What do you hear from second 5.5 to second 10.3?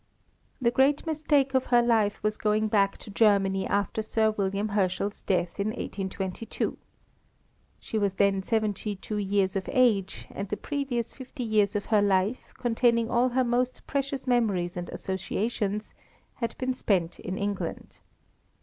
in 1822. She was then seventy two years of age,